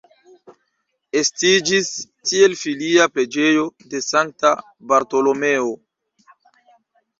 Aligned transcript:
Estiĝis 1.19 1.91
tiel 2.31 2.57
filia 2.63 3.07
preĝejo 3.19 3.67
de 3.93 4.03
sankta 4.09 4.55
Bartolomeo. 4.95 5.71